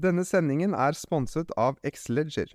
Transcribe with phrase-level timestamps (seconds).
[0.00, 2.54] Denne sendingen er sponset av Xleger.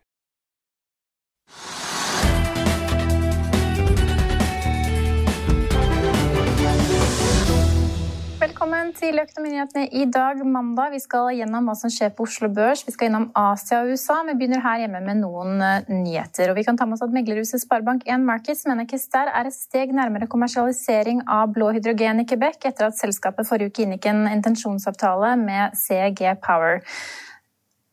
[8.39, 10.95] Velkommen til Økonominyhetene i dag, mandag.
[10.95, 12.81] Vi skal gjennom hva som skjer på Oslo Børs.
[12.87, 14.17] Vi skal gjennom Asia og USA.
[14.25, 16.49] Vi begynner her hjemme med noen eh, nyheter.
[16.49, 19.93] Og vi kan ta med oss at meglerhuset Sparebank1 Markets mener Kester er et steg
[19.93, 25.35] nærmere kommersialisering av blå hydrogen i Quebec, etter at selskapet forrige uke inngikk en intensjonsavtale
[25.45, 26.81] med CG Power.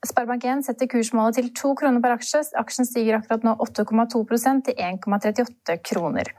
[0.03, 2.41] Sparebank1 setter kursmålet til to kroner per aksje.
[2.59, 4.23] Aksjen stiger akkurat nå 8,2
[4.67, 6.33] til 1,38 kroner.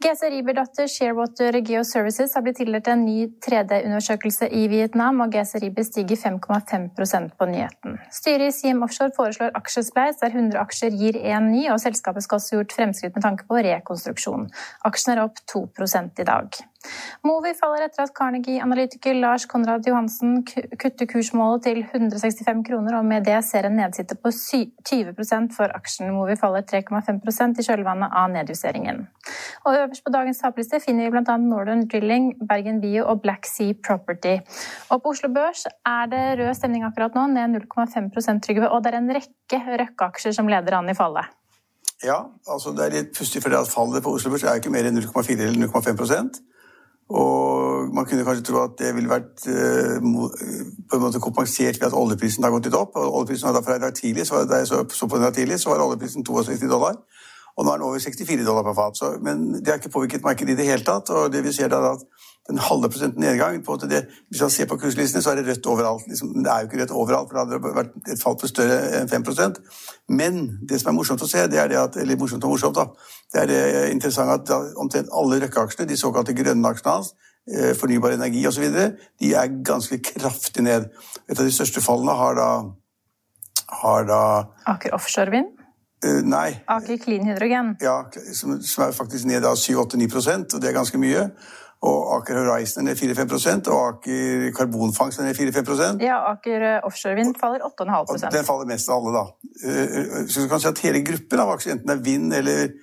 [0.00, 5.86] GC Riber-datter Sharewater Geoservices har blitt tildelt en ny 3D-undersøkelse i Vietnam, og GC Riber
[5.86, 8.00] stiger 5,5% på nyheten.
[8.12, 12.40] Styret i Siem Offshore foreslår aksjespleis der 100 aksjer gir én ny, og selskapet skal
[12.40, 14.48] også gjort fremskritt med tanke på rekonstruksjon.
[14.88, 16.64] Aksjen er opp 2 i dag.
[17.24, 23.24] Movi faller etter at Carnegie-analytiker Lars Konrad Johansen kutter kursmålet til 165 kroner, og med
[23.24, 25.14] det ser en nedsitte på 20
[25.56, 26.12] for aksjen.
[26.12, 29.06] Movi faller 3,5% i kjølvannet av nedjusteringen.
[29.64, 31.36] Og Øverst på dagens taperliste finner vi bl.a.
[31.40, 34.36] Northern Drilling, Bergen Bio og Black Sea Property.
[34.90, 38.68] Og På Oslo Børs er det rød stemning akkurat nå, ned 0,5 Trygve.
[38.68, 41.32] Og det er en rekke Røkke-aksjer som leder an i fallet.
[42.04, 42.18] Ja,
[42.50, 45.00] altså det er litt pussig, for at fallet på Oslo Børs er ikke mer enn
[45.00, 46.44] 0,4 eller 0,5
[47.08, 51.90] og man kunne kanskje tro at det ville vært eh, på en måte kompensert ved
[51.90, 52.96] at oljeprisen har gått litt opp.
[52.96, 55.84] og oljeprisen var da fra tidlig, så, jeg så, så på den tidlig, så var
[55.84, 56.96] oljeprisen 62 dollar.
[57.56, 58.98] Og nå er den over 64 dollar per fat.
[58.98, 61.10] Så, men det har ikke påvirket markedet i det hele tatt.
[61.14, 62.02] Og det vi ser da, at
[62.48, 65.66] den halve prosenten nedgang på det, Hvis man ser på kurslistene, så er det rødt
[65.66, 66.02] overalt.
[66.08, 69.00] Liksom, det er jo ikke rødt overalt, for det hadde vært et fall på større
[69.00, 69.24] enn 5
[70.08, 72.76] Men det som er morsomt å se, det er det at, eller morsomt og morsomt
[72.76, 72.86] da,
[73.32, 77.14] det er det interessant at omtrent alle Røkke-aksjene, de såkalte grønne aksjene hans,
[77.48, 78.68] eh, fornybar energi osv.,
[79.20, 80.90] de er ganske kraftig ned.
[81.28, 82.50] Et av de største fallene har da,
[83.68, 84.22] har da
[84.66, 85.63] Aker Offshore Vind?
[86.04, 86.50] Uh, nei.
[86.68, 87.74] Aker Clean Hydrogen?
[87.82, 88.02] Ja,
[88.36, 91.28] som, som er faktisk ned 7-8-9 og det er ganske mye.
[91.84, 96.86] Og Aker Horizon er ned 4-5 og Aker Karbonfangst er ned 4-5 Ja, Aker eh,
[96.86, 99.24] Offshore Vind faller 8,5% Den faller mest av alle, da.
[99.64, 102.76] Uh, så du kan si at hele gruppen av aksjer, enten det er vind eller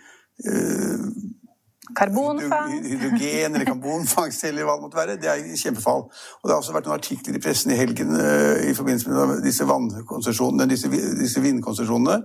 [1.98, 2.88] Karbonfangst.
[2.88, 5.18] Hydrogen eller karbonfangst eller hva det måtte være.
[5.22, 6.04] Det er kjempefall.
[6.08, 9.44] Og Det har også vært noen artikler i pressen i helgen uh, i forbindelse med
[9.46, 12.18] disse vannkonsesjonene, disse, disse vindkonsesjonene.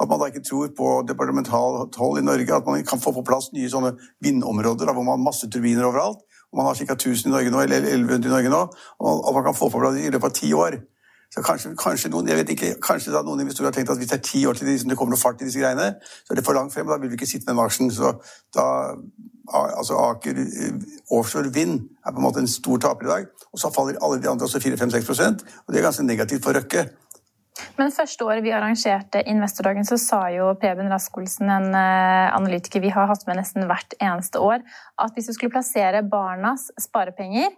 [0.00, 3.26] At man da ikke tror på departementalt hold i Norge at man kan få på
[3.26, 6.24] plass nye sånne vindområder da, hvor man har masse turbiner overalt.
[6.50, 6.96] Og man har ca.
[6.96, 8.64] 1000 i Norge nå, eller 1100 i Norge nå.
[9.00, 10.80] Og at man kan få på plass i løpet av ti år.
[11.30, 14.08] Så kanskje, kanskje, noen jeg vet ikke, kanskje da noen investorer har tenkt at hvis
[14.10, 16.46] det er ti år til det kommer noe fart i disse greiene, så er det
[16.46, 17.92] for langt frem, og da vil vi ikke sitte med den aksjen.
[17.94, 18.16] Så
[18.56, 18.64] da,
[19.54, 20.80] altså Aker eh,
[21.14, 23.30] offshore vind er på en måte en stor taper i dag.
[23.52, 26.88] Og så faller alle de andre også 4-5-6% og det er ganske negativt for Røkke.
[27.78, 32.92] Men første året vi arrangerte Investordagen, så sa jo Preben Rask-Olsen, en eh, analytiker vi
[32.94, 34.64] har hatt med nesten hvert eneste år,
[34.98, 37.52] at hvis du skulle plassere barnas sparepenger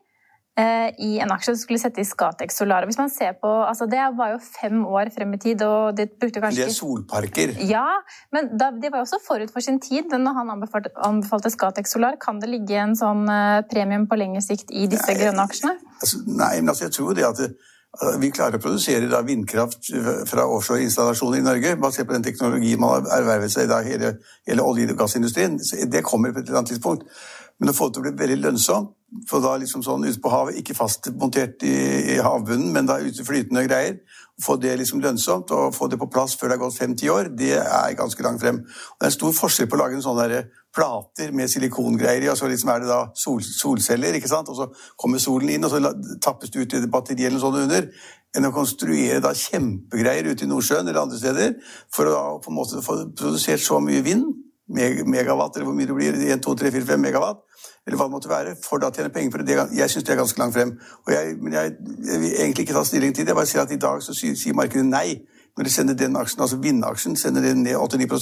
[0.53, 2.85] i en aksje som skulle sette i Scatec Solar.
[2.85, 5.63] Hvis man ser på, altså Det var jo fem år frem i tid.
[5.65, 6.67] og Det brukte kanskje...
[6.67, 7.55] Det er solparker.
[7.65, 7.87] Ja,
[8.33, 10.13] men da, det var jo også forut for sin tid.
[10.13, 14.45] Når han anbefalte, anbefalte Scatec Solar, kan det ligge en sånn uh, premium på lengre
[14.45, 15.77] sikt i disse nei, grønne aksjene?
[16.03, 17.51] Altså, nei, men altså, jeg tror det at det,
[18.03, 19.89] uh, vi klarer å produsere da, vindkraft
[20.29, 24.69] fra offshoreinstallasjoner i Norge, basert på den teknologien man har ervervet seg i hele, hele
[24.69, 25.57] olje- og gassindustrien.
[25.89, 27.09] Det kommer på et eller annet tidspunkt.
[27.63, 28.91] Men å få det til å bli veldig lønnsomt,
[29.29, 31.75] for da liksom sånn ute på havet, ikke fastmontert i,
[32.15, 34.01] i havbunnen, men da ute flytende greier,
[34.41, 37.11] å få det liksom lønnsomt og få det på plass før det har gått fem-ti
[37.13, 38.63] år, det er ganske langt frem.
[38.65, 42.31] Og det er stor forskjell på å lage en sånn der plater med silikongreier i,
[42.33, 44.51] og så liksom er det da sol, solceller, ikke sant?
[44.51, 44.69] og så
[44.99, 45.95] kommer solen inn, og så
[46.25, 47.91] tappes det ut i batteri eller noe sånt under,
[48.33, 51.59] enn å konstruere da kjempegreier ute i Nordsjøen eller andre steder
[51.93, 54.25] for å da på en måte få produsert så mye vind,
[54.73, 57.43] megawatt, eller hvor mye det blir, 1, 2, 3, 4, 5 megawatt,
[57.87, 59.57] eller hva det måtte være, for da å tjene penger for det.
[59.75, 60.77] Jeg syns det er ganske langt frem.
[61.11, 61.73] Jeg, men jeg,
[62.07, 63.33] jeg, vil egentlig ikke ta stilling til det.
[63.33, 65.09] Jeg bare sier at i dag så sier, sier markedet nei.
[65.57, 68.19] Når de sender den aksjen, altså vinnaksjen, sender den ned 8-9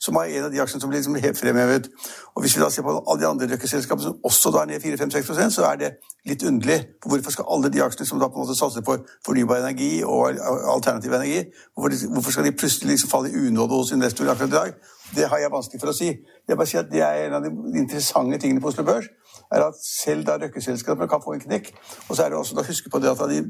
[0.00, 1.90] som er en av de aksjene som blir liksom helt fremhevet.
[2.34, 4.82] Og Hvis vi da ser på alle de andre røkkeselskapene som også da er ned
[4.82, 5.90] 4-5-6% så er det
[6.26, 6.80] litt underlig.
[7.02, 10.02] For hvorfor skal alle de aksjene som da på en måte satser på fornybar energi
[10.02, 10.34] og
[10.74, 11.44] alternativ energi,
[11.76, 14.74] hvorfor skal de plutselig liksom falle i unåde hos investorer akkurat i dag?
[15.14, 16.10] Det har jeg vanskelig for å si.
[16.48, 19.06] Jeg bare sier at Det er en av de interessante tingene på Oslo Børs.
[19.52, 21.70] er at Selv da røkkeselskapene kan få en knekk.
[22.08, 23.44] Og så er det også da huske på det at de,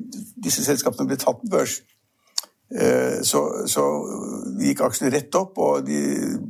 [0.45, 1.81] disse selskapene blir tatt på børs.
[2.73, 3.83] Eh, så, så,
[4.57, 5.99] gikk aksjene rett opp, og de,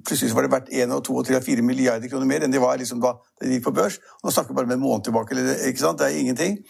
[0.07, 3.01] plutselig var det verdt 1, 2, 3, 4 milliarder kroner mer enn de var liksom
[3.03, 3.99] da de gikk på børs.
[4.23, 5.37] Nå snakker vi bare med en måned tilbake.
[5.67, 5.99] ikke sant?
[5.99, 6.61] Det er ingenting.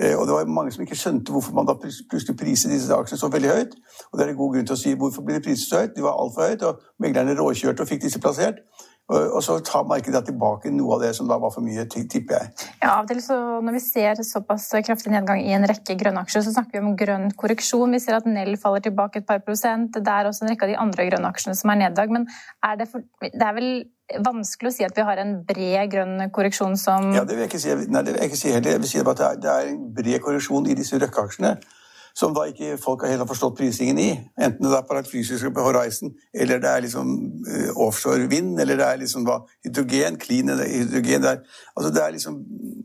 [0.00, 3.20] Eh, og det var mange som ikke skjønte hvorfor man da plutselig priset disse aksjene
[3.20, 3.76] så veldig høyt.
[4.10, 5.94] Og det er en god grunn til å si hvorfor blir de priset så høyt.
[5.98, 8.64] De var altfor høyt, og meglerne råkjørte og fikk disse plassert.
[9.12, 12.52] Og så tar markedet tilbake noe av det som da var for mye, tipper jeg.
[12.80, 16.22] Ja, av og til så Når vi ser såpass kraftig nedgang i en rekke grønne
[16.24, 17.92] aksjer, så snakker vi om grønn korreksjon.
[17.92, 19.92] Vi ser at Nell faller tilbake et par prosent.
[19.92, 22.16] Det er også en rekke av de andre grønne aksjene som er neddag.
[22.16, 22.24] Men
[22.64, 23.70] er det, for, det er vel
[24.24, 27.52] vanskelig å si at vi har en bred grønn korreksjon som Ja, det vil jeg
[27.52, 28.72] ikke si, Nei, det vil jeg ikke si heller.
[28.72, 31.58] Jeg vil si at det er en bred korreksjon i disse Røkke-aksjene
[32.14, 34.10] som da ikke folk har helt forstått prisingen i.
[34.38, 37.10] Enten det er på Horizon, eller det er liksom
[37.48, 41.42] uh, offshore vind, eller det er liksom da hydrogen, clean hydrogen der.
[41.74, 42.38] Altså det er liksom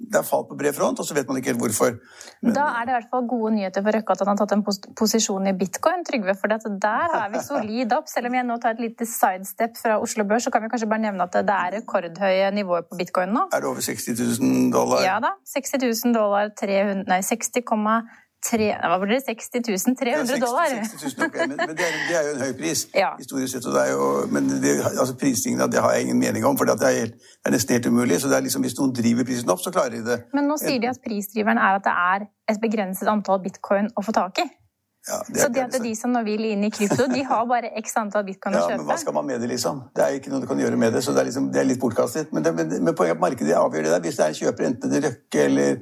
[0.09, 1.97] det er fall på bred front, og så vet man ikke helt hvorfor.
[2.41, 4.55] Men, da er det i hvert fall gode nyheter for Røkke at han har tatt
[4.55, 6.33] en pos posisjon i bitcoin, Trygve.
[6.39, 8.09] For der er vi solid opp.
[8.09, 10.89] Selv om jeg nå tar et lite sidestep fra Oslo Børs, så kan vi kanskje
[10.89, 13.45] bare nevne at det er rekordhøye nivåer på bitcoin nå.
[13.53, 15.05] Er det over 60 000 dollar?
[15.05, 15.35] Ja da.
[15.53, 17.61] 60 000 dollar, 300, nei 60,
[18.39, 19.23] Tre, hva ble det?
[19.27, 20.71] 60 300 dollar?
[20.71, 21.47] Ja, 60 000, okay.
[21.49, 23.09] men, men det, er, det, er, jo en høy pris ja.
[23.19, 23.67] historisk sett.
[23.67, 27.01] Det jo, men det, altså prisingen det har jeg ingen mening om, for det er,
[27.01, 28.21] helt, det er nesten helt umulig.
[28.23, 30.21] så det er liksom, Hvis noen driver prisen opp, så klarer de det.
[30.37, 34.05] Men nå sier de at prisdriveren er at det er et begrenset antall bitcoin å
[34.07, 34.47] få tak i.
[35.09, 37.45] Ja, det er, så det at de som nå vil inn i krypto, de har
[37.49, 38.75] bare x antall bitcoin ja, å kjøpe?
[38.75, 39.79] Ja, Men hva skal man med det, liksom?
[39.95, 41.67] Det er ikke noe du kan gjøre med det, så det er, liksom, det er
[41.69, 42.33] litt bortkastet.
[42.35, 44.03] Men, men, men poenget er at markedet avgjør det der.
[44.05, 45.79] Hvis det er en kjøper, enten det Røkke eller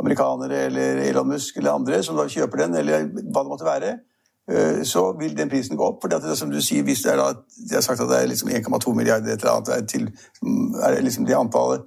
[0.00, 3.92] amerikanere eller Elon Musk eller andre som da kjøper den, eller hva det måtte være,
[4.50, 6.00] eh, så vil den prisen gå opp.
[6.02, 7.30] For det er som du sier, hvis det er da,
[7.68, 10.08] de har sagt at det er liksom 1,2 milliarder et eller annet, til,
[10.82, 11.86] er liksom det antallet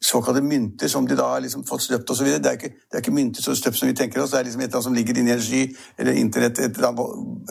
[0.00, 2.26] såkalte mynter som de da har liksom fått støpt osv.
[2.26, 4.46] Det, er ikke, det er ikke mynter så støpt som vi tenker oss, det er
[4.46, 5.62] liksom et eller annet som ligger inni en sky
[5.98, 7.02] eller internett etter,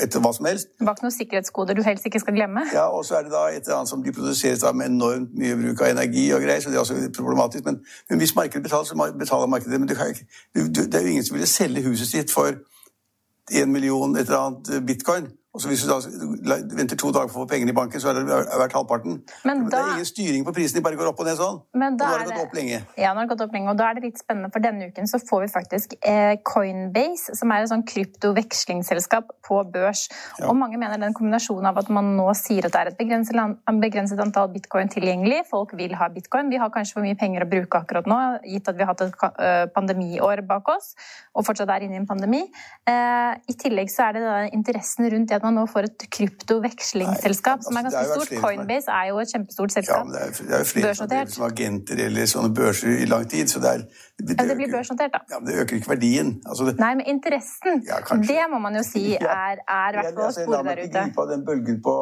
[0.04, 0.72] etter hva som helst.
[0.88, 2.64] Bak noen sikkerhetskoder du helst ikke skal glemme?
[2.74, 5.36] Ja, og så er det da et eller annet som de produseres da med enormt
[5.36, 7.68] mye bruk av energi og greier, så det er også problematisk.
[7.68, 9.82] Men, men hvis markedet betaler, så betaler markedet.
[9.82, 9.96] Men du,
[10.56, 12.56] du, det er jo ingen som ville selge huset sitt for
[13.52, 15.30] en million et eller annet bitcoin.
[15.58, 18.12] Og så Hvis du da venter to dager for å få pengene i banken, så
[18.12, 19.16] er det verdt halvparten.
[19.48, 21.58] Men da, det er ingen styring på prisen, de bare går opp og ned sånn.
[21.74, 22.82] Men da og nå har det gått opp lenge.
[22.94, 24.92] Ja, nå har det gått opp lenge, og da er det litt spennende, for denne
[24.92, 30.04] uken så får vi faktisk eh, Coinbase, som er et sånn kryptovekslingsselskap på børs.
[30.38, 30.52] Ja.
[30.52, 33.42] Og mange mener den kombinasjonen av at man nå sier at det er et begrenset,
[33.82, 37.50] begrenset, antall bitcoin tilgjengelig, folk vil ha bitcoin, vi har kanskje for mye penger å
[37.50, 40.94] bruke akkurat nå, gitt at vi har hatt et uh, pandemiår bak oss,
[41.34, 42.44] og fortsatt er inne i en pandemi.
[42.88, 46.10] Eh, I tillegg så er det da interessen rundt det at man nå får et
[46.18, 48.42] kryptovekslingsselskap som er ganske ganske stort.
[48.44, 49.98] Coinbase er jo et kjempestort selskap.
[49.98, 53.02] Ja, men det er, det er jo flere som driver som agenter eller sånne børser
[53.04, 53.48] i lang tid.
[53.52, 53.84] så det er
[54.18, 55.20] det, det, blir børsnotert, da.
[55.30, 56.32] Ja, men det øker ikke verdien.
[56.50, 58.00] Altså det, Nei, men interessen, ja,
[58.32, 60.56] det må man jo si er, er hvert fall å spore der ute.
[60.56, 61.96] La meg ikke gripe av den bølgen på,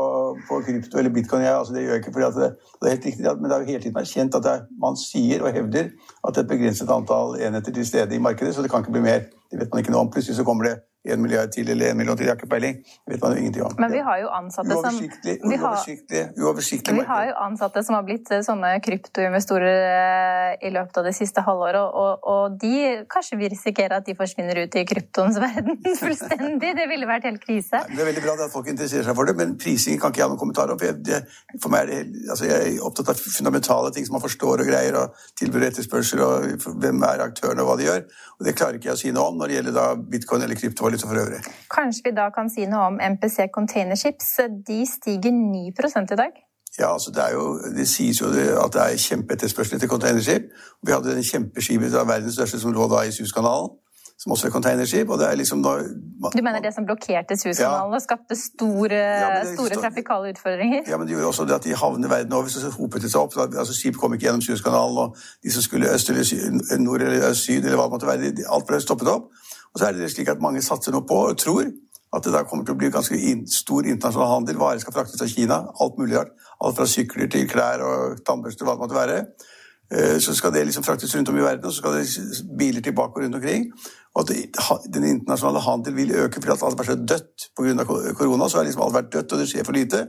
[0.48, 1.44] på, krypto eller bitcoin.
[1.44, 2.50] Ja, altså det gjør jeg ikke, fordi det,
[2.80, 5.52] det, er helt riktig, men det er jo hele tiden kjent at man sier og
[5.60, 8.86] hevder at det er et begrenset antall enheter til stede i markedet, så det kan
[8.86, 9.28] ikke bli mer.
[9.52, 10.14] Det vet man ikke noe om.
[10.16, 10.78] Plutselig så kommer det
[11.14, 12.78] en milliard til eller en million til, jeg har ikke peiling.
[13.10, 13.76] Vet man jo ingenting om.
[13.80, 18.06] Men vi har jo ansatte som Uoversiktlig, uoversiktlig, uoversiktlig Vi har jo ansatte som har
[18.08, 23.40] blitt eh, sånne kryptoinvestorer eh, i løpet av det siste halvåret, og, og de kanskje
[23.40, 26.74] vi risikerer at de forsvinner ut i kryptoens verden fullstendig.
[26.80, 27.84] Det ville vært helt krise.
[27.86, 30.24] Nei, det er veldig bra at folk interesserer seg for det, men prisingen kan ikke
[30.24, 30.82] jeg ha noen kommentar om.
[30.82, 31.24] For, jeg,
[31.62, 34.72] for meg er det, altså jeg er opptatt av fundamentale ting som man forstår og
[34.74, 38.06] greier, og tilbud etterspørsel, og hvem er aktørene og hva de gjør.
[38.36, 40.60] Og det klarer ikke jeg å si noe om når det gjelder da bitcoin eller
[40.60, 41.44] kryptovaluta litt for øvrig.
[41.72, 44.34] Kanskje vi da kan si noe om MPC Containerships.
[44.68, 46.44] De stiger 9 i dag?
[46.80, 48.28] Ja, altså det, jo, det sies jo
[48.66, 50.52] at det er kjempeetterspørsel etter containerskip.
[50.84, 53.72] Vi hadde en kjempeskipet av verdens største som lå da i Suezkanalen
[54.20, 55.10] som også er containerskip.
[55.10, 55.78] og det er liksom når
[56.22, 57.96] man, Du mener det som blokkerte Suezkanalen ja.
[57.96, 60.82] og skapte store, ja, store trafikale utfordringer?
[60.88, 63.22] Ja, men det gjorde også det at de havnene verden over så hopet det seg
[63.22, 63.38] opp.
[63.38, 67.30] altså Skip kom ikke gjennom Suezkanalen, og de som skulle øst eller syd, nord eller
[67.30, 69.30] øst, syd, eller hva det måtte være, alt ble stoppet opp.
[69.76, 71.68] Og så er det slik at mange satser nå på og tror
[72.16, 73.18] at det da kommer til å bli ganske
[73.52, 74.60] stor internasjonal handel.
[74.62, 75.58] Varer skal fraktes av Kina.
[75.84, 76.32] Alt mulig rart.
[76.64, 79.18] Alt fra sykler til klær og tannbørster, hva det måtte være.
[79.92, 82.82] Eh, så skal det liksom fraktes rundt om i verden, og så skal det biler
[82.82, 83.68] tilbake og rundt omkring.
[84.16, 88.14] Og at den internasjonale handel vil øke fordi alt har vært så dødt pga.
[88.16, 88.50] korona.
[88.50, 90.08] Så har liksom alt vært dødt, og det skjer for lite.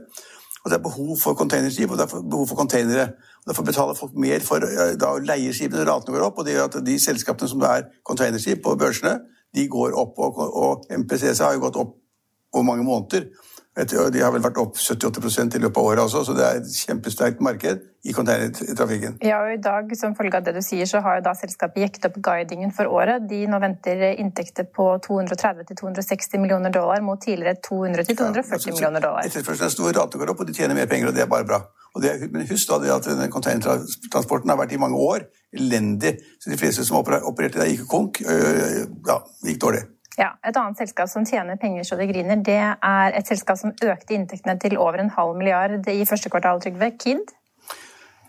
[0.63, 3.09] Og det er behov for containerskip og det er behov for containere.
[3.43, 5.85] Og Derfor betaler folk mer for da, å leie skipene.
[5.87, 9.19] Ratene går opp, og det gjør at de selskapene som det er containerskip på børsene,
[9.57, 10.19] de går opp.
[10.23, 11.95] Og, og MPCC har jo gått opp
[12.53, 13.27] over mange måneder.
[13.77, 16.77] De har vel vært opp 78% i løpet av året også, så det er et
[16.79, 19.19] kjempesterkt marked i containertrafikken.
[19.25, 21.83] Ja, og I dag, som følge av det du sier, så har jo da selskapet
[21.83, 23.27] jekket opp guidingen for året.
[23.29, 29.27] De nå venter inntekter på 230-260 millioner dollar mot tidligere 200-240 ja, altså, millioner dollar.
[29.29, 31.45] Etterspørselen er stor, ratene går opp, og de tjener mer penger, og det er bare
[31.49, 31.61] bra.
[31.97, 35.25] Det, men husk da at containertransporten har vært i mange år
[35.57, 36.17] elendig.
[36.39, 38.21] Så de fleste som opererte der, gikk konk.
[38.21, 39.85] Øh, ja, gikk dårlig.
[40.17, 43.73] Ja, Et annet selskap som tjener penger så det griner, det er et selskap som
[43.85, 46.91] økte inntektene til over en halv milliard i første kvartal, Trygve.
[46.97, 47.35] Kid?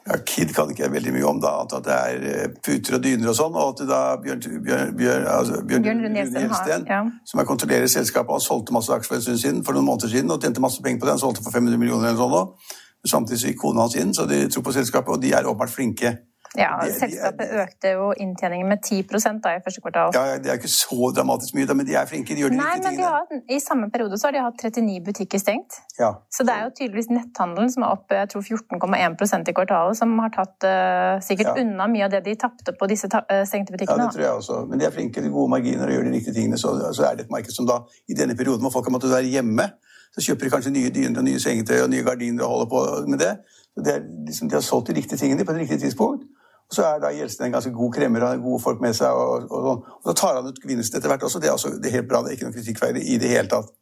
[0.08, 3.02] Ja, Kid kan ikke jeg veldig mye om, da, at det er eh, puter og
[3.04, 3.56] dyner og sånn.
[3.56, 7.00] Og at da Bjørn, Bjørn, Bjørn, altså Bjørn, Bjørn Rune Gjelsten, ja.
[7.28, 10.12] som er kontrollerer selskapet, han solgte masse aksjer for en stund siden, for noen måneder
[10.12, 11.16] siden og tjente masse penger på det.
[11.16, 12.78] Han solgte for 500 millioner eller sånn.
[13.08, 16.14] Samtidig gikk kona hans inn, så de tror på selskapet, og de er åpenbart flinke.
[16.58, 19.04] Ja, Selskapet økte jo inntjeningen med 10
[19.44, 20.10] da i første kvartal.
[20.14, 22.34] Ja, Det er ikke så dramatisk mye, men de er flinke.
[22.34, 23.12] de gjør de Nei, riktige tingene.
[23.14, 25.78] Har, I samme periode så har de hatt 39 butikker stengt.
[25.98, 26.10] Ja.
[26.30, 30.14] Så det er jo tydeligvis netthandelen som er opp jeg tror 14,1% i kvartalet, som
[30.18, 31.64] har tatt uh, sikkert ja.
[31.64, 34.08] unna mye av det de tapte på disse ta uh, stengte butikkene.
[34.08, 34.62] Ja, det tror jeg også.
[34.70, 36.58] Men de er flinke, de gode marginer og gjør de riktige tingene.
[36.58, 39.14] Så, så er det et marked som da, i denne perioden hvor folk har måttet
[39.14, 39.70] være hjemme,
[40.14, 42.82] så kjøper de kanskje nye dyner og nye sengetøy og nye gardiner og holder på
[43.12, 43.32] med det.
[43.74, 46.24] Så det er, liksom, De har solgt de riktige tingene på et riktig tidspunkt.
[46.68, 49.08] Og så er da Gjelsten en ganske god kremmer og har gode folk med seg.
[49.16, 49.84] Og, og, sånn.
[49.96, 51.40] og, så tar han ut gevinst etter hvert også.
[51.40, 52.20] Det er, også, det er helt bra.
[52.22, 53.72] Det er ikke noe kritikkverdig i det hele tatt.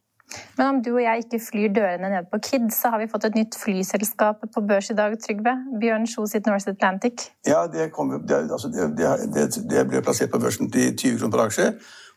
[0.59, 3.29] Men om du og jeg ikke flyr dørene ned på KID, så har vi fått
[3.29, 5.55] et nytt flyselskap på børs i dag, Trygve.
[5.83, 7.29] Bjørn Kjos sitt North Atlantic.
[7.47, 11.45] Ja, det, kom, det, altså, det, det, ble plassert på børsen til 20 kroner per
[11.47, 11.69] aksje.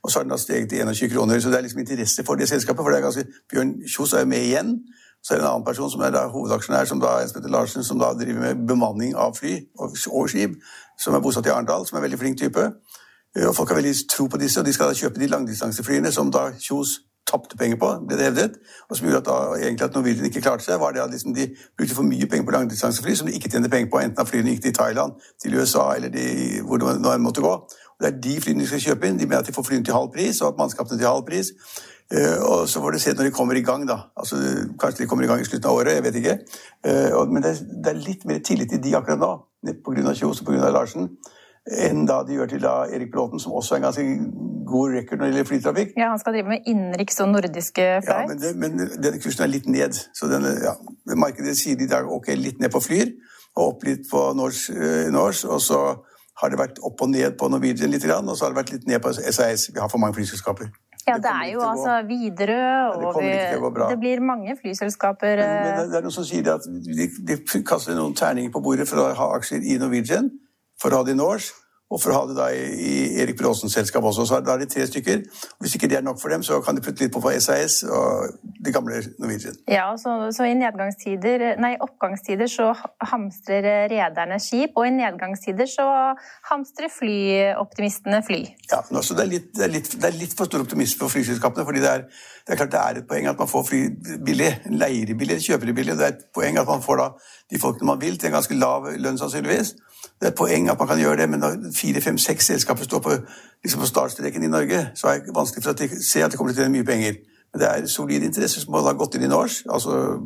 [0.04, 1.40] Og så har den da steget til 21 kroner.
[1.40, 2.82] Så det er liksom interesse for det selskapet.
[2.82, 4.74] For det er ganske, Bjørn Kjos er jo med igjen.
[5.24, 7.52] Så er det en annen person som er da hovedaksjonær, som da en som heter
[7.52, 10.56] Larsen, som da driver med bemanning av fly og, og skip,
[11.00, 12.72] som er bosatt i Arendal, som er en veldig flink type.
[13.36, 16.12] Eh, og Folk har veldig tro på disse, og de skal da kjøpe de langdistanseflyene
[16.12, 17.00] som da Kjos
[17.30, 18.56] tapte penger på, ble det hevdet.
[18.90, 21.36] Og som gjorde at, da, egentlig at Norwegian ikke klarte seg, var det at liksom
[21.36, 24.32] de brukte for mye penger på langdistansefly som de ikke tjente penger på, enten at
[24.32, 26.26] flyene gikk til Thailand, til USA eller de,
[26.66, 27.54] hvor det nå måtte gå.
[28.00, 29.20] Og Det er de flyene de skal kjøpe inn.
[29.20, 31.52] De mener at de får flyene til halv pris, og at mannskapene til halv pris.
[32.10, 34.00] Uh, og så får du se når de kommer i gang, da.
[34.18, 34.40] Altså,
[34.82, 36.38] kanskje de kommer i gang i slutten av året, jeg vet ikke.
[37.18, 39.34] Og, men det, det, er litt mer tillit til de akkurat nå,
[39.86, 40.16] pga.
[40.18, 40.72] Kjos og pga.
[40.74, 41.12] Larsen,
[41.70, 44.06] enn da de gjør til da Erik Bråten, som også er en ganske
[44.70, 45.94] god record når det gjelder flytrafikk.
[45.98, 48.10] Ja, Han skal drive med innenriks og nordiske flights?
[48.10, 49.98] Ja, men, det, men denne kursen er litt ned.
[50.18, 50.76] Så denne, ja,
[51.16, 53.14] markedet sier i dag ok, litt ned på Flyr,
[53.58, 55.82] og opp litt på Norse, uh, og så
[56.40, 58.88] har det vært opp og ned på Norwegian litt, og så har det vært litt
[58.88, 59.70] ned på SAS.
[59.74, 60.72] Vi har for mange flyselskaper.
[61.08, 63.32] Ja, det, er jo altså Widerøe, og det,
[63.90, 67.64] det, blir mange flyselskaper men, men det, det, er noen som sier at de, de
[67.66, 70.30] kaster noen terninger på bordet for å ha aksjer i Norwegian,
[70.82, 71.56] for å ha det i Norse
[71.90, 74.28] og for å ha det da i, Erik Bråsens selskap også.
[74.30, 75.24] Så da er det tre stykker.
[75.62, 77.82] Hvis ikke det er nok for dem, så kan de putte litt på på SAS
[77.84, 79.58] og de gamle Norwegian.
[79.72, 82.70] Ja, så, så i nei, oppgangstider så
[83.10, 85.88] hamstrer rederne skip, og i nedgangstider så
[86.52, 88.44] hamstrer flyoptimistene fly.
[88.70, 91.02] Ja, men også det, er litt, det, er litt, det er litt for stor optimisme
[91.02, 91.66] for flyselskapene.
[91.66, 92.08] fordi det er,
[92.46, 93.84] det er klart det er et poeng at man får fly
[94.30, 95.98] billig, leier billig, kjøper billig.
[95.98, 97.12] Det er et poeng at man får da
[97.50, 99.74] de folkene man vil, til en ganske lav lønn sannsynligvis.
[100.20, 102.88] Det er et poeng at man kan gjøre det, men når fire, fem, seks selskaper
[102.88, 103.18] står på,
[103.64, 106.54] liksom på startstreken i Norge, så er det vanskelig for å se at det kommer
[106.54, 107.20] til å tjene mye penger.
[107.50, 110.20] Men det er solide interesser som har gått inn i Norse, altså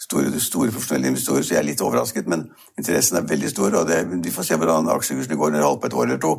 [0.00, 2.28] store, store, profesjonelle investorer, så jeg er litt overrasket.
[2.28, 5.68] Men interessen er veldig stor, og det, vi får se hvordan aksjekursene går når det
[5.68, 6.34] holder et år eller to.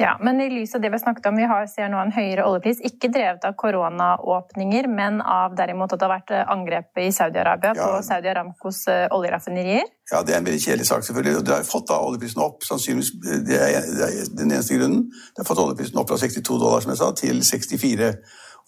[0.00, 2.44] Ja, men i lys av det vi snakket om, vi har, ser nå en høyere
[2.46, 7.08] oljepris, ikke drevet av koronaåpninger, men av derimot at det har vært eh, angrep i
[7.16, 7.88] Saudi-Arabia ja.
[7.90, 9.88] på Saudi Aramcos eh, oljeraffinerier?
[10.12, 11.40] Ja, det er en veldig kjedelig sak, selvfølgelig.
[11.40, 13.10] og Det har fått da oljeprisen opp, sannsynligvis
[13.48, 15.08] det er, det er den eneste grunnen.
[15.10, 18.12] Det har fått oljeprisen opp fra 62 dollar, som jeg sa, til 64.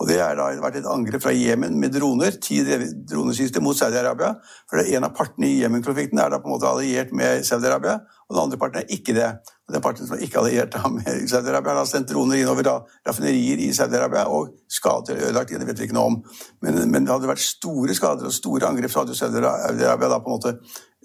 [0.00, 4.33] Og Det har vært et angrep fra Jemen med droner, ti dronesystem mot Saudi-Arabia.
[4.71, 8.37] For En av partene i Jemen-konflikten er da på en måte alliert med Saudi-Arabia, og
[8.37, 9.28] den andre parten er ikke det.
[9.69, 13.61] Og Den parten som er ikke alliert med Saudi-Arabia, har sendt droner innover da, raffinerier
[13.61, 16.19] i Saudi-Arabia og skadet eller ødelagt det vet vi ikke noe om.
[16.62, 20.33] Men, men, det hadde vært store skader og store angrep, så hadde Saudi-Arabia da på
[20.33, 20.57] en måte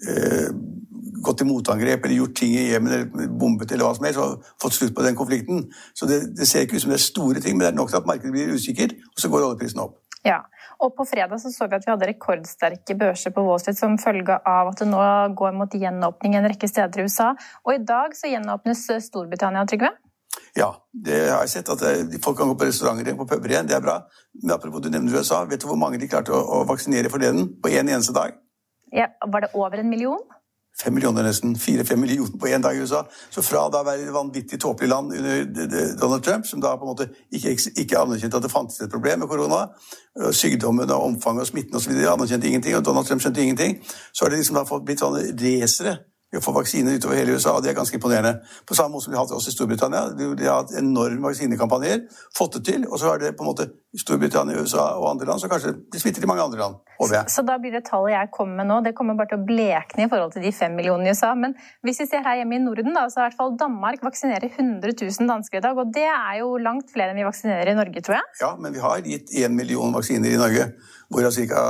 [0.08, 0.48] eh,
[1.24, 4.48] gått til motangrep eller gjort ting i Jemen eller bombet eller hva som helst og
[4.62, 5.66] fått slutt på den konflikten.
[5.96, 7.92] Så det, det ser ikke ut som det er store ting, men det er nok
[7.92, 9.98] til at markedet blir usikkert, og så går oljeprisen opp.
[10.26, 10.40] Ja,
[10.82, 13.94] og På fredag så, så vi at vi hadde rekordsterke børser på Wall Street som
[14.00, 15.02] følge av at det nå
[15.38, 17.30] går mot gjenåpning en rekke steder i USA.
[17.64, 19.94] Og i dag så gjenåpnes Storbritannia, Trygve?
[20.56, 21.70] Ja, det har jeg sett.
[21.72, 23.68] at Folk kan gå på restauranter på puber igjen.
[23.68, 24.00] Det er bra.
[24.42, 27.54] Men apropos du nevner USA, vet du hvor mange de klarte å, å vaksinere forleden?
[27.62, 28.36] På én en eneste dag?
[28.92, 30.22] Ja, var det over en million?
[30.76, 31.54] Fem millioner nesten.
[31.56, 33.02] Fire-fem millioner på én dag i USA.
[33.32, 36.84] Så fra da å være et vanvittig tåpelig land under Donald Trump, som da på
[36.84, 39.62] en måte ikke, ikke anerkjente at det fantes et problem med korona,
[40.36, 43.80] sykdommen og omfanget og smitten osv., anerkjente ingenting, og Donald Trump skjønte ingenting,
[44.12, 45.96] så har det liksom da blitt sånne racere
[46.34, 48.40] å får vaksiner utover hele USA, og det er ganske imponerende.
[48.66, 50.08] På samme måte som de har hatt også i Storbritannia.
[50.18, 52.02] De har hatt enorme vaksinekampanjer,
[52.34, 55.40] fått det til, og så er det på en måte Storbritannia, USA og andre land,
[55.40, 56.80] så kanskje det smitter i mange andre land.
[56.98, 57.30] håper jeg.
[57.32, 60.04] Så da blir det tallet jeg kommer med nå, det kommer bare til å blekne
[60.04, 61.30] i forhold til de fem millionene i USA.
[61.38, 61.54] Men
[61.86, 64.50] hvis vi ser her hjemme i Norden, da, så er i hvert fall Danmark vaksinerer
[64.50, 67.78] 100 000 dansker i dag, og det er jo langt flere enn vi vaksinerer i
[67.78, 68.36] Norge, tror jeg.
[68.42, 70.70] Ja, men vi har gitt én million vaksiner i Norge
[71.12, 71.62] hvorav ca.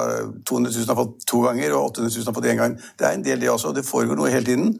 [0.48, 2.78] 200 000 har fått to ganger og 800 000 har fått én gang.
[2.98, 3.74] Det er en del, det også.
[3.76, 4.74] Det foregår noe hele tiden.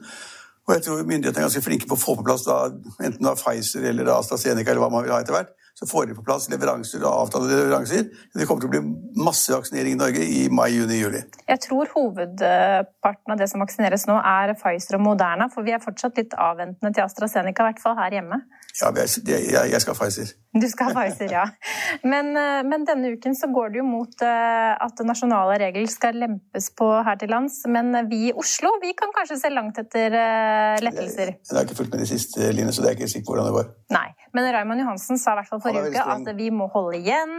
[0.67, 2.65] Og jeg tror myndighetene er ganske flinke på å få på plass da,
[2.99, 5.53] enten da Pfizer eller AstraZeneca eller hva man vil ha etter hvert.
[5.77, 8.07] Så får de på plass leveranser og avtalte leveranser.
[8.33, 11.21] Det kommer til å bli masse vaksinering i Norge i mai, juni, juli.
[11.45, 15.47] Jeg tror hovedparten av det som vaksineres nå, er Pfizer og Moderna.
[15.53, 18.41] For vi er fortsatt litt avventende til AstraZeneca, i hvert fall her hjemme.
[18.77, 20.31] Ja, jeg, jeg skal ha Pfizer.
[20.53, 21.45] Du skal ha Pfizer, ja.
[22.05, 26.19] Men, eh, men, denne uken så går det jo mot eh, at nasjonale regler skal
[26.21, 27.63] lempes på her til lands.
[27.73, 31.33] Men vi i Oslo vi kan kanskje se langt etter eh, lettelser?
[31.41, 33.55] Jeg har ikke fulgt med de siste Line, så det er ikke sikkert hvordan det
[33.57, 33.73] går.
[33.97, 34.07] Nei,
[34.37, 37.35] Men Raymond Johansen sa i hvert fall forrige uke at vi må holde igjen.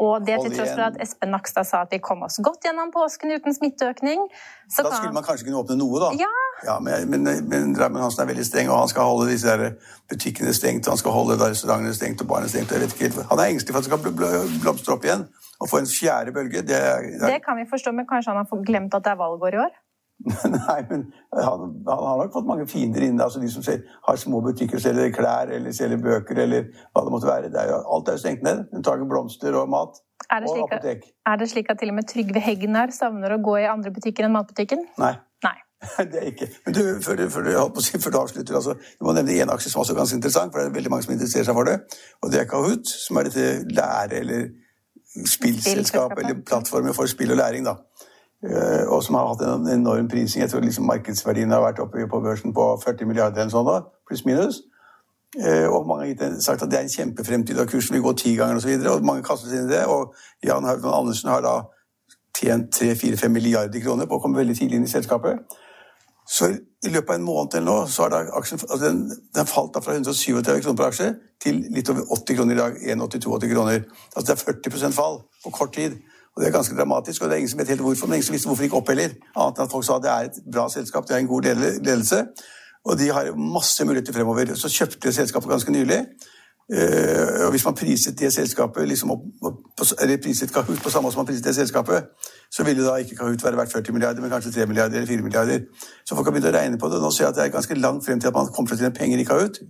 [0.00, 2.94] Og det til tross for at Espen Nakstad sa at vi kom oss godt gjennom
[2.94, 4.24] påsken uten smitteøkning.
[4.72, 4.94] da kan...
[4.96, 6.14] skulle man kanskje kunne åpne noe, da.
[6.24, 6.47] Ja.
[6.66, 9.76] Ja men, men, men Raymond Hansen er veldig streng, og han skal holde disse der
[10.10, 12.72] butikkene stengt, han skal holde restaurantene stengt og barna stengt.
[12.72, 16.62] Han er engstelig for at det skal blomstre opp igjen og få en fjerde bølge.
[16.62, 17.20] Det, det...
[17.26, 19.76] det kan vi forstå, men kanskje han har glemt at det er valgår i år?
[20.50, 23.22] Nei, men han, han, har nok fått mange fiender inne.
[23.22, 27.14] altså De som ser, har små butikker selger klær eller selger bøker eller hva det
[27.14, 27.52] måtte være.
[27.54, 28.64] Det er jo, alt er jo stengt ned.
[28.74, 30.02] Unntaket blomster og mat.
[30.26, 31.06] Er det, og apotek.
[31.26, 34.26] Er det slik at til og med Trygve Hegnar savner å gå i andre butikker
[34.26, 34.82] enn matbutikken?
[34.98, 35.14] Nei.
[36.12, 36.48] Det er ikke.
[36.66, 37.50] Men du, før, før, du,
[38.00, 40.70] før du avslutter, altså, du må nevne én aksje som er ganske interessant, for det
[40.70, 41.76] er veldig mange som interesserer seg for det.
[42.22, 43.44] Og det er Kahoot, som er dette
[43.78, 44.48] lære- eller
[45.26, 47.64] spillselskap, eller plattformer for spill og læring.
[47.64, 47.74] da.
[48.44, 50.42] Eh, og som har hatt en enorm prising.
[50.42, 54.24] Jeg tror liksom markedsverdien har vært oppe på børsen på 40 milliarder eller sånn, pluss
[54.24, 54.60] minus.
[55.38, 58.36] Eh, og mange har sagt at det er en kjempefremtid, og kursen vil gå ti
[58.36, 58.70] ganger osv.
[58.70, 59.84] Og, så og mange kaster seg inn i det.
[59.86, 60.14] Og
[60.44, 61.56] Jan Haugland Andersen har da
[62.38, 65.58] tjent 3-4-5 milliarder kroner på å komme veldig tidlig inn i selskapet.
[66.28, 66.50] Så
[66.84, 69.00] i løpet av en måned eller nå, så har da aksjen altså den,
[69.34, 71.08] den falt da fra 137 kroner per aksje
[71.42, 72.76] til litt over 80 kroner i dag.
[72.94, 73.82] 1,82 kroner.
[74.14, 75.96] Altså det er 40% fall på kort tid.
[76.36, 78.06] Og Det er ganske dramatisk, og det er ingen som vet helt hvorfor.
[78.06, 79.14] Men ingen som visste hvorfor det ikke opp heller.
[79.34, 81.48] Annet enn at folk sa at det er et bra selskap, det er en god
[81.48, 82.20] ledelse.
[82.84, 84.52] Og de har masse muligheter fremover.
[84.54, 86.04] Så kjøpte selskapet ganske nylig.
[86.68, 89.22] Uh, og Hvis man priset det selskapet liksom opp,
[90.02, 92.10] eller priset Kahoot på samme måte som man priset det selskapet,
[92.52, 95.22] så ville da ikke Kahoot være verdt 40 milliarder, men kanskje 3 milliarder eller 4
[95.22, 95.64] milliarder.
[96.04, 97.00] Så folk har begynt å regne på det.
[97.00, 98.82] Nå ser jeg at det er ganske langt frem til at man kommer til å
[98.82, 99.62] tjene penger i Kahoot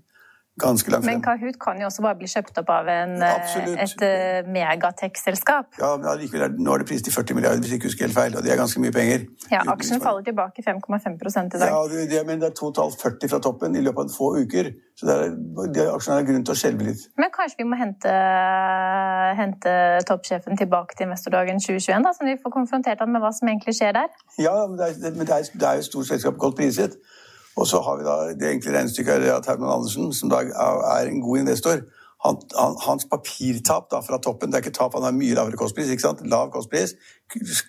[0.60, 1.14] ganske langt frem.
[1.14, 5.78] Men Kahoot kan jo også bare bli kjøpt opp av en, eh, et uh, megatech-selskap.
[5.80, 8.18] Ja, men allikevel nå er det prist til 40 milliarder, hvis jeg ikke husker helt
[8.18, 9.26] feil, og det er ganske mye penger.
[9.52, 11.66] Ja, Aksjen faller tilbake 5,5 i dag.
[11.68, 14.72] Ja, det, det, men det er totalt 40 fra toppen i løpet av få uker.
[14.98, 15.34] Så det er,
[15.74, 17.04] det, aksjen har grunn til å skjelve litt.
[17.22, 18.14] Men kanskje vi må hente,
[19.38, 19.74] hente
[20.08, 23.76] toppsjefen tilbake til investordagen 2021, da, så vi får konfrontert han med hva som egentlig
[23.78, 24.10] skjer der?
[24.42, 26.98] Ja, men det er, men det er, det er jo stort selskap godt priset.
[27.58, 31.24] Og så har vi da det enkle regnestykket at Herman Andersen, som da er en
[31.24, 31.82] god investor
[32.24, 35.58] han, han, Hans papirtap da fra toppen Det er ikke tap, han har mye lavere
[35.58, 35.90] kostpris.
[35.90, 36.24] ikke sant?
[36.26, 36.96] Lav kostpris,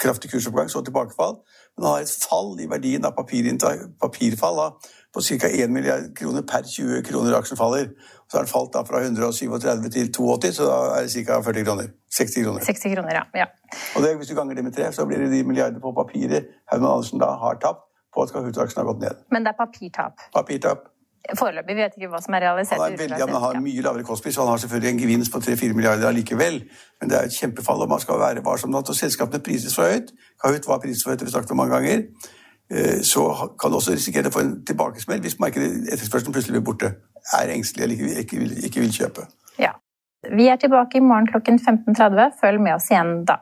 [0.02, 1.36] kraftig kursoppgang, så tilbakefall.
[1.78, 4.70] Men han har et fall i verdien av papirfall da,
[5.14, 5.50] på ca.
[5.50, 7.92] 1 milliard kroner per 20 kroner aksjen faller.
[8.30, 11.42] Så har den falt da fra 137 til 82, så da er det ca.
[11.46, 11.94] 40 kroner.
[12.18, 12.66] 60 kroner.
[12.66, 13.24] 60 kroner, ja.
[13.44, 13.46] ja.
[13.96, 16.50] Og det, Hvis du ganger det med tre, så blir det de milliarder på papiret
[16.72, 19.20] Herman Andersen da har tapt på at Kahoot-aksjen har gått ned.
[19.34, 20.24] Men det er papirtap?
[20.34, 20.88] Papirtap.
[21.38, 21.76] Foreløpig.
[21.76, 22.80] Vi vet ikke hva som er realisert.
[22.80, 25.42] Han, er veldig, han har mye lavere kostpris, så han har selvfølgelig en gevinst på
[25.44, 26.62] 3-4 milliarder allikevel.
[27.02, 30.14] Men det er et kjempefall, og man skal være varsom og selskapene prises for høyt.
[30.42, 32.04] Kahoot var priset for høyt, vi snakket om mange ganger.
[32.72, 33.26] Eh, så
[33.62, 36.94] kan du også risikere å få en tilbakesmell hvis markedet etterspørselen plutselig blir borte.
[37.36, 39.28] Er engstelig eller ikke, ikke, vil, ikke vil kjøpe.
[39.62, 39.76] Ja.
[40.36, 42.40] Vi er tilbake i morgen klokken 15.30.
[42.42, 43.42] Følg med oss igjen da.